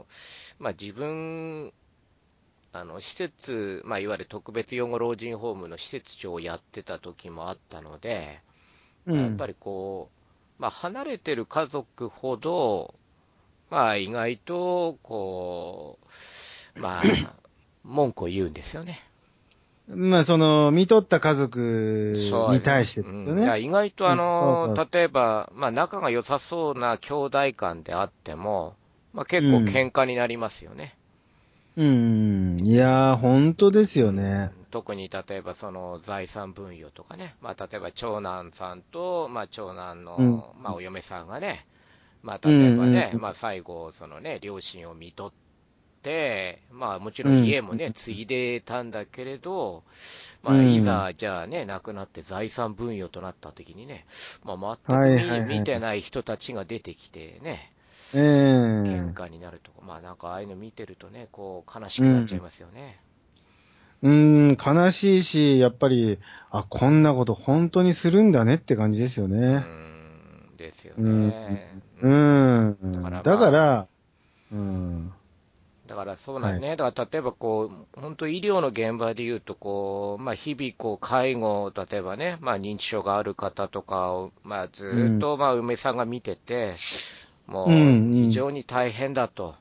[0.00, 0.06] の、
[0.58, 1.72] まあ自分、
[2.72, 8.40] あの、施設、まあいわゆる特別養護老人ホームの施設長をやってた時もあったので、
[9.06, 9.16] うん。
[9.16, 10.10] やっぱりこ
[10.58, 12.94] う、まあ離れてる家族ほど、
[13.70, 15.98] まあ意外と、こ
[16.76, 17.34] う、まあ、
[17.84, 19.00] 文句を言うんですよね。
[19.88, 22.12] まあ、その、見とった家族
[22.50, 23.42] に対してですようん。
[23.42, 23.60] いやね。
[23.60, 24.76] 意外とあの、うん。
[24.76, 24.88] そう。
[24.92, 28.74] 例えば、まあ仲が良さそうな兄弟間であっても、
[29.12, 30.94] まあ結構喧嘩になりますよね。
[31.76, 32.60] うん。
[32.60, 34.50] いやー、本当ですよね。
[34.70, 40.36] 特に例えばその財産分与とかね、まあ例えば長男さんと、まあ長男の、うん。
[40.62, 41.66] まあお嫁さんがね、
[42.22, 45.32] まあ例えばね、うんうんまあ最後、そのね、両親を見とっ
[46.02, 49.82] て、まあもちろん家もね、うん継いでたんだけれど、
[50.42, 54.06] まあうんいざ、じゃあね、亡くなって財産分与となった時にね、
[54.44, 57.79] まあ全く見,、てない人たちが出てきてね、ええ
[58.12, 63.00] 喧嘩になるとか、まあなんかああいうの見てるとね、こう悲しくなっちゃいますよね。
[64.02, 66.18] うん、悲しいし、やっぱり、
[66.50, 69.56] あ、こんなこと本当にするんだねって感じですようね。
[69.58, 71.78] ん、ですようんね。
[72.00, 72.76] うん。
[72.92, 73.88] だからまあだから、
[74.52, 75.12] うん。
[75.86, 86.76] だからそうなんですね、だから例えばこう、本当、医療の現場でいうとこう、まあ、日々こう、介護、例えばね、まあ、認知症がある方とかを、まあ、ずっと、まあ、梅さんが見てて、
[87.50, 87.68] もう
[88.14, 89.56] 非常に大変だと。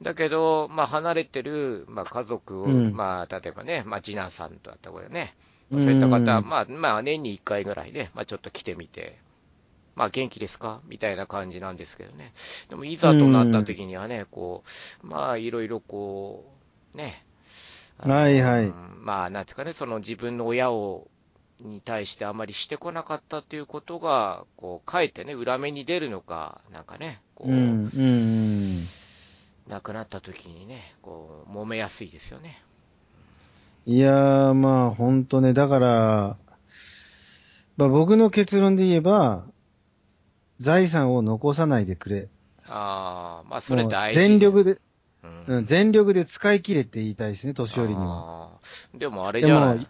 [0.00, 2.94] だけど、まあ、離れてる、まあ、家族を、うん。
[2.94, 5.34] まあ、例えばね、まあ、次男さんとだったことね、
[5.70, 9.18] まあそういった方は、まあ、まあ、年に1回ぐらいね、まあ、ちょっと来てみて、
[9.96, 10.80] まあ、元気ですか？
[10.88, 12.32] みたいな感じなんですけどね。
[12.70, 14.64] でも、いざとなった時にはね、こ
[15.04, 16.50] う、まあ、いろいろこ
[16.94, 17.22] う、ね。
[17.98, 18.64] はいはい。
[18.66, 21.08] うんまあ、なんていうかね、その自分の親を、
[21.60, 28.86] に対してあまりしてこなかったっていうことが、こう、かえってね、裏目に出るのか、なんかね、こう、うん、うん。
[29.68, 32.62] 亡くなった時にね、こう、揉めやすいですよね。
[33.86, 36.36] いやー、まあ、ほんとね、だから、
[37.76, 39.44] まあ、僕の結論で言えば、
[40.58, 42.28] 財産を残さないでくれ。
[42.66, 44.20] ああ、まあ、それ大事。
[44.20, 44.78] 全力で、
[45.22, 48.50] うん、うん、全力で使い切れって言いたいですね、年寄りには。
[48.94, 49.88] でもあれじゃなでい、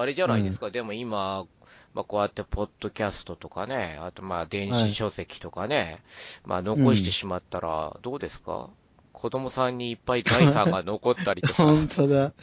[0.00, 1.46] あれじゃないですか、でも今、
[1.94, 6.02] まあ、こうやってポッドキャストとかね、あとまあ電子書籍とかね、
[6.44, 8.68] まあ残してしまったら、どうですか、
[9.14, 11.54] 子供さんにいっぱい財産が残ったりとか。
[11.64, 12.34] 本当だ。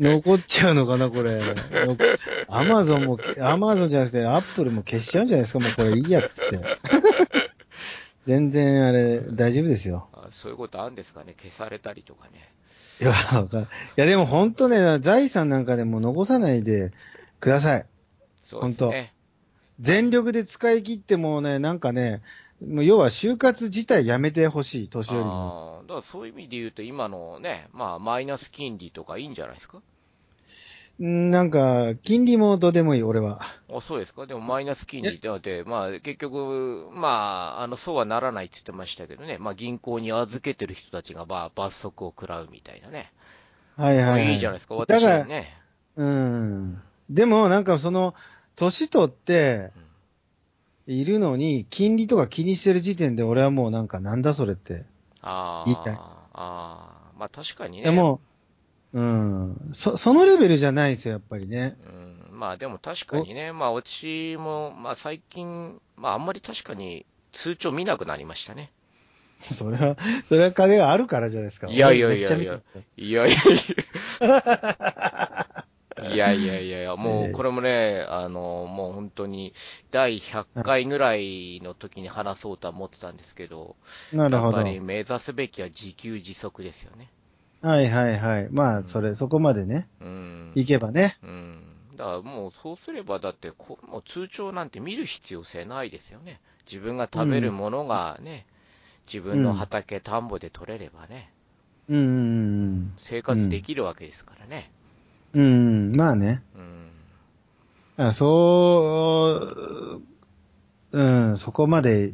[0.00, 1.54] 残っちゃうのかな、これ。
[2.48, 6.58] アマゾンも、アマゾンじゃなくて、アップルも消しちゃうんじゃないですか、もうこれいいやっつって。
[8.24, 10.08] 全然あれ、大丈夫ですよ。
[10.14, 12.48] あそういうことあるんですかね、消されたりとかね。
[13.00, 13.66] いや、わかんい
[13.96, 16.92] やでも本当ね、財産なんかでも残さないで
[17.40, 17.86] ください。
[18.42, 19.14] そうですね。
[19.80, 22.20] 全力で使い切ってもね、なんかね、
[22.66, 25.80] もう要は就活自体やめてほしい、年寄りも。
[25.80, 29.80] あーだからそういう意味で言うと、今のね、まあ、マイナス金利とかいいんじゃないですか？
[31.00, 33.40] うんなんか、金利もどうでもいい、俺は。
[33.72, 35.18] あそうですか、でもマイナス金利。
[35.18, 43.12] で、でまあ、結局、まあ、あのそうはならないって言ってましたけどね、まあ、銀行に預けてる人たちが、まあ、罰則を食らうみたいなね、
[43.76, 44.32] はいはい、はい。
[44.32, 45.56] いいじゃないですか、だ私から、ね、
[45.96, 46.82] うん。
[47.08, 48.14] でも、なんかその、
[48.56, 49.72] 年取って、
[50.86, 54.84] いるのに、金利とか気にしてる時点で俺はもうなんかなんだそれって。
[55.22, 55.94] あ言いたい。
[55.94, 57.18] あ、あー。
[57.18, 58.20] まあ、確かにね、でも、
[58.92, 59.70] うん。
[59.72, 61.76] そ、そのレベルじゃないんですよ、やっぱりね。
[61.86, 68.72] うん、まあ、でも確かにね、まあ、私も、まあ、最近、まあ、あんまり確かに通帳見なくなりましたね。
[69.40, 69.96] それは、
[70.28, 71.68] それは金があるからじゃないですか。
[71.68, 72.60] いやいやいやいやいや
[72.96, 73.36] いやいや。
[76.12, 79.54] い やいやいやいや、もうこれもね、あの、もう本当に、
[79.90, 83.76] 第100回ぐらいの時に話そうとは思ってたんですけど、
[84.12, 84.58] なるほど。
[84.58, 87.10] やっぱはいり目指すべきは自給自足ですよね。
[87.62, 88.48] はいはい。
[88.50, 90.52] まあ、それ、そこまでね、うん。
[90.54, 91.18] いけばね。
[91.22, 91.62] うん。
[91.96, 96.40] だからもうそうすれば、だってこ、もう通帳なんて見る必要性ないですよね。
[96.66, 98.46] 自分が食べるものがね、
[99.06, 101.30] 自分の畑、田んぼで取れればね、
[101.88, 104.70] うんうん生活できるわけですからね。
[105.34, 105.42] うん。
[105.42, 105.46] う
[105.92, 106.42] ん、まあね。
[106.56, 108.06] うん。
[108.06, 110.02] あそう、
[110.92, 111.02] う
[111.32, 112.12] ん、そこまで、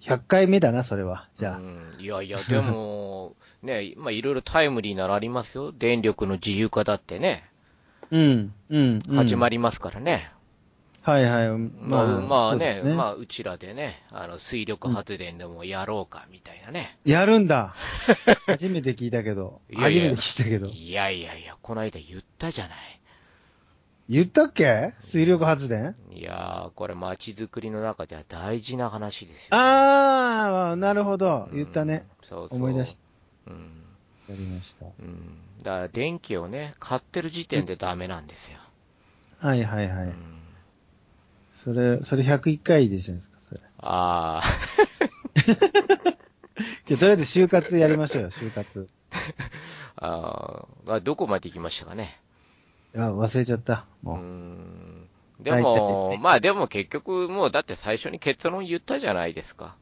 [0.00, 1.28] 100回目だな、それは。
[1.34, 1.58] じゃあ。
[1.58, 2.62] うん、いやいや、でも、
[3.62, 5.72] ね、まあいろいろタイムリーならありますよ。
[5.72, 7.44] 電力の自由化だってね、
[8.10, 8.98] うん、うん。
[9.00, 9.16] り。
[9.16, 10.32] 始まりますからね。
[11.02, 11.48] はいはい。
[11.48, 16.98] まあ、まあねそうですまあうちらでね、あの、水力発電でもやろうか、みたいなね。
[17.04, 17.74] やるんだ。
[18.46, 19.62] 初めて聞いたけど。
[19.70, 20.66] いやいや初めて聞いたけど。
[20.66, 23.00] いやいやいや、この間言ったじゃない。
[24.10, 24.92] 言ったっけ？
[25.00, 25.94] 水力発電？
[26.12, 29.48] いやー、これ街づくりの中では大事な話ですよ。
[29.52, 31.48] あー、なるほど。
[31.50, 32.04] うん言ったね。。
[32.28, 32.58] そうそう。
[32.58, 33.09] 思い出した。
[33.50, 33.98] うん。
[34.28, 34.86] やりました。
[34.98, 35.62] うん。
[35.62, 38.58] だから電気をね、買ってる時点でダメなんですよ。
[39.38, 40.08] はいはいはい。
[40.08, 40.40] うん。
[41.52, 43.60] それ、それ101回でじゃないですか、それ。
[43.78, 44.42] あ
[46.86, 48.86] じゃあ、とりあえず就活やりましょうよ、就活。
[49.10, 49.16] ー、
[49.96, 52.20] あーあ、どこまで行きましたかね。
[52.94, 53.86] いや、忘れちゃった。
[54.04, 54.16] うもう。
[54.18, 55.08] ん。
[55.40, 59.76] で大も、体まあでも結局もうだって最初に結論言ったじゃないですか。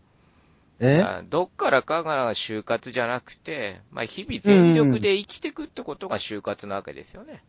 [0.80, 1.02] え？
[1.02, 7.42] あどっからかが就活じゃなくて、まあ日々全力で生きていくってことが就活なわけですよね。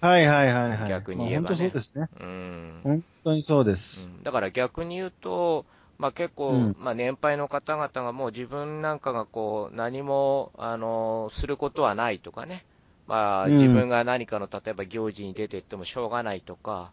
[0.00, 0.88] はいはいはいはい。
[0.88, 2.08] 逆に言えばねまあ本当そうですね。
[2.20, 2.80] うん。
[2.82, 4.10] 本当にそうです。
[4.14, 5.64] うんだから逆に言うと、
[5.98, 12.64] まあ、結構、うんまあ、年配の方々がもう自分なんかがこう何もあのすることはないとかね、
[13.06, 16.90] まあ、うん自分が何かの例えば行事に出てってもしょうがないとか、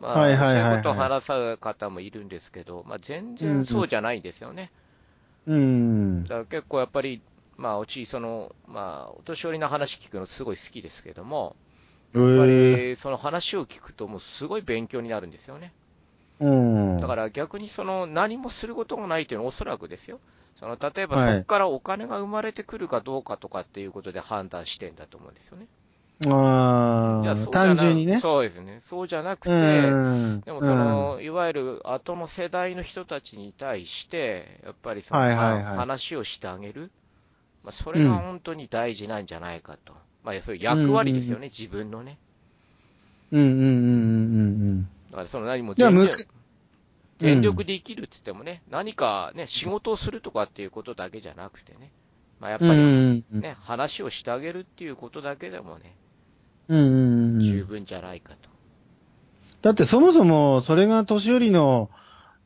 [0.00, 4.70] まあそういうことを話す方もいるんですけど、まあ、全然そうじゃないんですよね。
[4.76, 4.83] うん
[6.28, 6.34] だ。
[6.34, 7.22] から結構やっぱり、
[7.56, 11.56] まあ、うちその、まあ、お年寄りの話聞くのすごい好きですけども、
[12.14, 15.74] ややっぱりその話を聞くと、もうすごい勉強になるんですよね。
[16.40, 16.98] うん。
[16.98, 20.20] だから逆にその何もすることがないというのはおそらくですよ。
[20.56, 25.68] その例えばはいそこからお金が生まれてくるかどうかとかっていうことで判断してんだと思うんですよね。
[26.26, 28.20] ああ、単純にね。
[28.20, 28.80] そうですね。
[28.82, 30.40] そうじゃなくて、うん。
[30.42, 36.90] でもその、いわゆる後の世代の人たちに対して、やっぱりその、はいはいはいまあ話をしてあげる。
[37.64, 39.94] まあ、それが本当に大事なんじゃないかと。
[40.22, 42.18] まあ、そういう役割ですよね、自分のね。
[43.32, 43.66] うんうんうんうんう
[44.72, 46.26] んだからその何もじゃあむ全力
[47.18, 51.90] 全力で生きるって言ってもね、何かね、仕事をするとかっていうことだけじゃなくてね、
[52.40, 52.68] まあ、やっうん。
[52.68, 55.96] ぱりうんうんね、話をしてあげるっていうことだけでもね、
[56.68, 57.40] うんうんうん。
[57.40, 58.48] 十分じゃないかと。
[59.62, 61.90] だってそもそもそれが年寄りの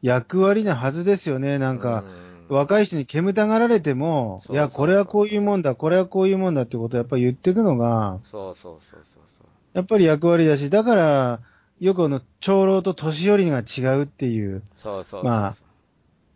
[0.03, 1.59] 役割なはずですよね。
[1.59, 2.05] なんか、
[2.49, 9.47] うん、若い人に煙たがられても、いや、これはこういうもんだ、これはこういうもんだってことをやっぱり言っていくのが、そうそうそうそうそう。
[9.75, 11.41] やっぱり役割だし、だから、
[11.81, 15.57] よくあの、長老と年寄りが違うっていう、そうそうそうまあ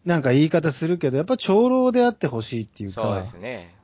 [0.05, 3.03] なんか言い方するけど、やっぱ長老であってほしいっていうか。
[3.03, 3.75] そうですね。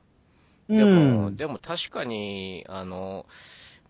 [0.67, 1.37] うでも、ん。
[1.37, 3.25] でも確かに、あの、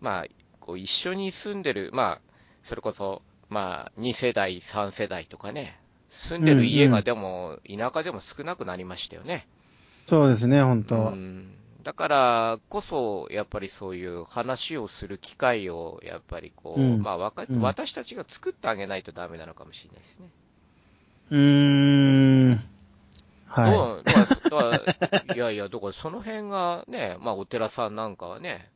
[0.00, 0.26] まあ、
[0.60, 2.20] こう一緒に住んでる、まあ、
[2.62, 9.48] それこそ、まあ、2世代、3世代とかね、住んでる家がでも、田舎でも少なくなりましたよね。
[10.06, 20.30] そうですね、本う当んだからこそ、やっぱりそういう話をする機会を、やっぱりこう、うんまあわか、うん私たちが作ってあげないとダメなのかもしれないですね。
[21.30, 22.60] うーん。
[23.48, 24.62] はどうだからだか
[25.22, 28.70] らいやいや、だからその辺がね、まあお寺さんなんかはね、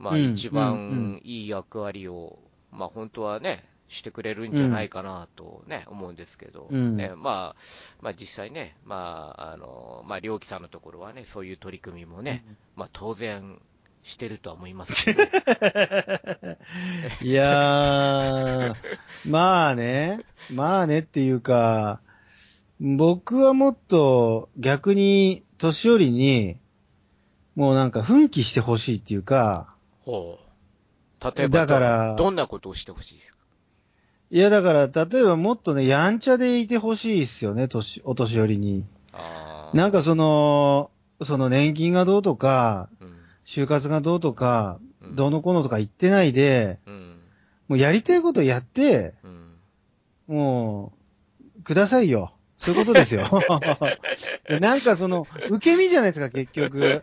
[0.00, 2.38] まあうん一番いい役割を、
[2.72, 6.96] まあ本当はね、してくれるんじゃないかなとね、思うんですけど、うん。
[6.96, 7.56] ね、まあ、
[8.00, 12.44] まあ実際ね、まあ、あの、まあ、良樹さんのところはね、そういう取り組みもね、
[12.76, 13.60] まあ当然
[14.04, 15.26] してるとは思いますけど、い。
[17.28, 18.74] いやー、
[19.28, 20.20] まあね、
[20.50, 22.00] まあねっていうか、
[22.80, 26.56] 僕はもっと逆に年寄りに、
[27.56, 29.74] もうなんか奮起してほしいっていうか、
[30.10, 31.24] ほう。
[31.36, 33.38] 例えば、だからどどんなことをしてほしいですか？
[34.30, 38.84] いやだから、例えばもっとね、やんちゃでいてほしいっすよね、年、お年寄りに。
[39.74, 40.90] なんかその、
[41.22, 47.20] その年金がどうとか、うん、就活がどうとか、うんどうのこうのとか言ってないで、うん、
[47.68, 49.56] もうやりたいことやって、うん。
[50.28, 50.92] も
[51.58, 52.32] う、くださいよ。
[52.60, 53.22] そういうことですよ。
[54.46, 57.02] でなんかその、受け身じゃないですか、結局。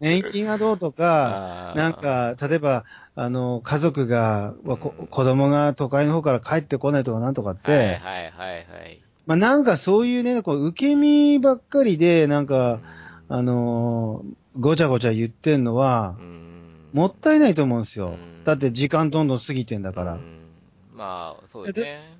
[0.00, 2.84] 年金がどうとか、なん、か、例えば、
[3.16, 9.02] あの、家族が、子供が都会の方から帰ってこないとかなんとかって、はいはいはいはい。
[9.26, 18.10] まあなんかそういうね、こう受け身ばっかりで、なんか、うんあのーごちゃごちゃ言ってんのはう、んもったいないと思うんですよ。
[18.10, 20.12] うんだって時間どんどん過ぎてんだから。
[20.14, 20.48] うん
[20.94, 22.18] まあ、そうですね。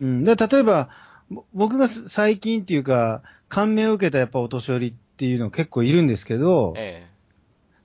[0.00, 0.24] うん。
[0.24, 1.13] で、例えば、ぼ
[1.52, 7.06] 僕がす最近っていうか、感銘を受けたやっぱお年寄りっていうの結構いるんですけど、え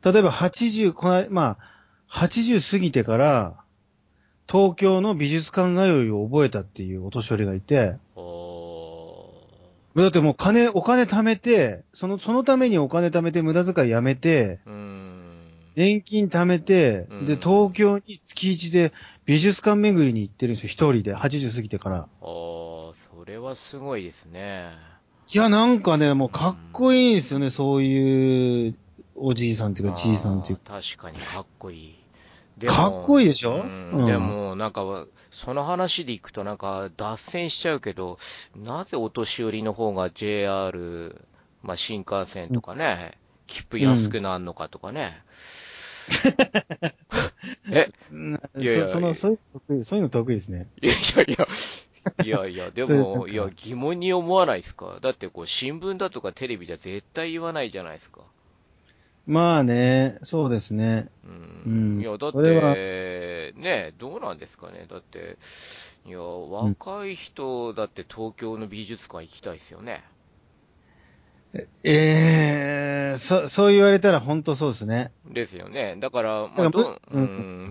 [0.03, 3.57] 例えば80、この、まあ、80過ぎてから、
[4.49, 7.97] 東京の美術館通いを覚えたっていうお年寄りがいて、
[9.95, 14.59] だってもう金、お金貯めて、その、そのためにお金貯めて無駄遣いやめて。
[15.75, 17.25] 年金貯めて、うん。
[17.25, 18.91] で、東京に月一で
[19.25, 22.07] 美術館巡りに行ってるんですよ、一人で、80過ぎてから。
[23.49, 24.69] はすごいですね。
[25.33, 28.75] いや、なんかね、もうかっこいいんですよね、そういう
[29.15, 30.81] おじいさんっていうか、じいさんっていうか。
[30.81, 31.95] 確かにかっこいい。
[32.57, 33.55] でもかっこいいでしょ？
[33.55, 38.19] うんうんでも、なんか、その話でいくと、なんか、脱線しちゃうけど、
[38.55, 41.15] なぜお年寄りの方が JR、
[41.61, 45.17] まあ、新幹線とかね、切符安くなるのかとかね。
[47.71, 50.67] え、 うんいやいやそそのそういうの得意、そういうの得意ですね。
[50.81, 51.47] いやいやいや、
[52.23, 54.99] いやいや、でも、いや、疑問に思わないですか？
[55.01, 58.21] だって、こう、新聞だとかテレビじゃ絶対言わないじゃないですか。
[59.27, 61.07] まあね、そうですね。
[61.23, 64.87] うんうんいや、だって、ね、どうなんですかね？
[64.89, 65.37] だって、
[66.07, 70.03] いや、若い人だって東京の美術館行きたいですよね。
[71.83, 75.11] ええそ、そう言われたら本当そうですね。
[75.25, 75.95] ですよね。
[75.99, 77.21] だから、まあ、どう、むう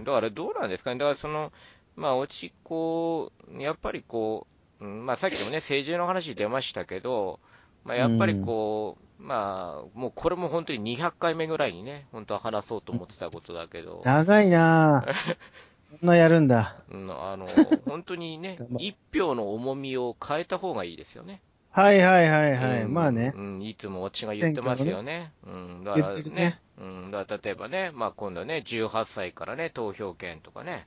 [0.00, 0.98] ん、だからどうなんですかね？
[0.98, 1.52] だからその、
[1.98, 4.46] まあ、落ちこう、やっぱりこ
[4.80, 7.40] う、うん、まあ、さっきもね、 政治の話出ましたけど、
[7.84, 15.14] まあ、やっぱりこう、まあ、もうこれも本当に200回目ぐらいにね、本当は話そうと思ってたことだけど、長いなぁ。
[15.90, 16.76] こんなやるんだ。
[16.90, 17.48] うん、あの、
[17.88, 21.40] 本当にね一票の重みを変えた方がいいですよね。
[21.70, 22.82] はいはいはいはい。
[22.82, 23.32] うんまあね。
[23.34, 25.32] うん、いつもオチが言ってますよね。
[25.46, 26.60] うん、だからねね。
[26.78, 30.86] うん、だから例えばね、まあ今度ね、18歳からね、投票権とかね。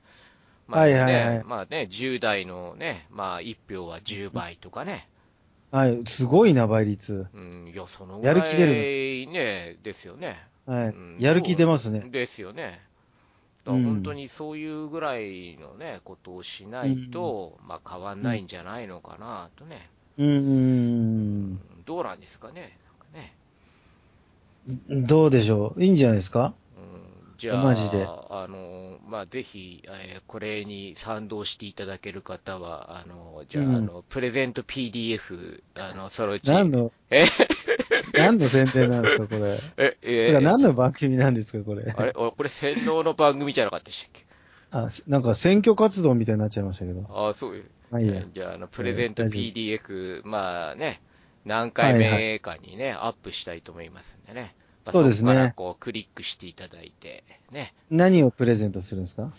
[0.66, 5.08] まあね、はいはいはいまあね、10代のね、まあ1票は10倍とかね。
[5.70, 6.04] はい。
[6.06, 7.26] すごいな、倍率。
[7.34, 10.38] うん、いや、そのぐやらる気出いね、ですよね。
[10.66, 11.16] はいうん。
[11.18, 12.00] やる気出ますね。
[12.10, 12.80] ですよね。
[13.64, 19.88] 本当にそういうぐらいのね、ことをしないと、まあ変わんないんじゃないのかなとね。
[20.18, 21.60] うーん。
[21.86, 22.78] どうなんですかね。
[22.86, 23.34] なんかね
[25.08, 25.82] どうでしょう？
[25.84, 26.54] いいんじゃないですか？
[26.56, 26.61] うん
[27.42, 28.04] じゃあ、マジで？
[28.04, 37.24] あの、まあ、ぜひ、えーこれに賛同していただける方は、あの、じゃあ、うんあの、プレゼント PDF、あの、そのうち、何の、え？
[38.14, 39.58] 何の宣伝なんですか、これ？
[39.76, 41.92] え、えてか何の番組なんですか、これ？
[41.96, 44.24] あれ、おこれ、洗脳の番組じゃなかったでしたっけ？
[44.70, 47.04] あ、なんか選挙活動みたいになっちゃいましたけど。
[47.10, 47.64] ああ、そういう。
[47.90, 48.22] まあいいや。
[48.32, 51.00] じゃあ、あの、プレゼント大丈夫 PDF、まあね、
[51.44, 54.54] 何回目かにね、アップしたいと思いますんでね。
[54.84, 57.72] まあそうですねこからこう、クリックしていただいて、ね。
[57.90, 59.32] 何をプレゼントするんですか？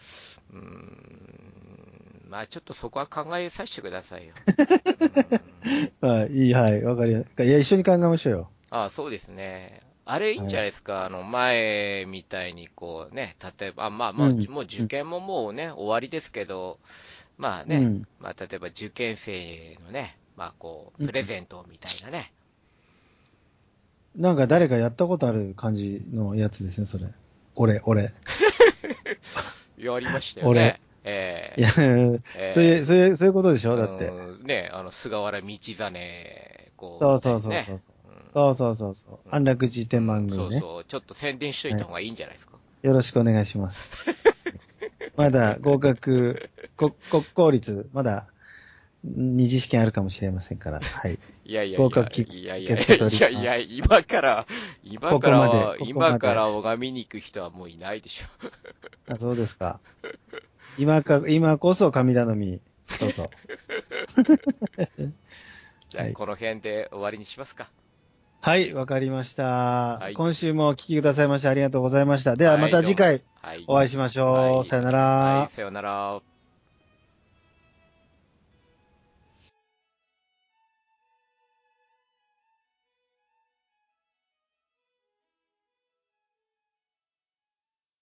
[0.54, 4.34] うーん、まあちょっとそこは考えさせてくださいよ。
[6.02, 7.44] うんはい、いい、はい、わかりました。
[7.44, 8.50] いや、一緒に考えましょうよ。
[8.70, 9.82] あそうですね。
[10.06, 16.80] あれいいんじゃないですか、あの、前みたいにこうね、例えば、あまあまあ、うんもう受験ももうね、終わりですけど、
[17.38, 22.34] まあね、うんまあ例えば受験生のね、まあこう、うんプレゼントみたいなね。
[24.16, 27.08] なんか誰かやったことある感じのやつですね、それ。
[27.56, 28.14] 俺、俺。
[29.78, 30.80] やりましたよね。
[31.06, 33.76] ええいや、ええそういう、そういう、そういうことでしょ？
[33.76, 34.06] だって。
[34.06, 35.92] うんね、あの、菅原道真、
[36.78, 37.76] こう、そうそうそうねそう。
[37.76, 37.84] うん
[38.34, 39.20] そうそうそうそう。
[39.30, 40.42] 安楽寺天満宮ね。
[40.42, 42.54] そうそう、ちょっと宣伝しといた方がいいんじゃないですか。
[42.82, 43.92] よろしくお願いします。
[45.16, 48.28] まだ合格、国 国公立、まだ
[49.04, 50.80] 二次試験あるかもしれませんから。
[50.80, 51.20] はい。
[51.46, 52.80] いやいやいや、合格きいやいやい
[53.20, 54.48] やいや、今から、
[54.84, 58.26] 今ここからここまで今から拝みに行く人はもういないでしょ。
[59.12, 59.82] あ、そうですか。
[60.78, 62.62] 今か、今こそ神頼み。
[62.88, 63.30] そうそう。
[65.90, 67.70] じゃあ、はいこの辺で終わりにしますか。
[68.42, 69.44] はい、わかりました、
[70.00, 72.36] はい今週もお聞きくださいましてありがとうございました。
[72.36, 74.34] ではまた次回はい、お会いしましょう。
[74.58, 75.00] はいさよなら。
[75.00, 76.33] はい、さよなら。